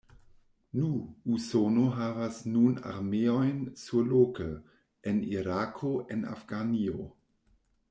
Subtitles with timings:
[0.77, 0.87] Nu,
[1.35, 4.49] Usono havas nun armeojn surloke,
[5.13, 7.09] en Irako, en Afganio.